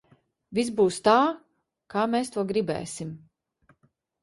Viss 0.57 0.71
būs 0.79 0.97
tā, 1.07 1.17
kā 1.95 2.07
mēs 2.15 2.35
to 2.39 2.47
gribēsim! 2.55 3.15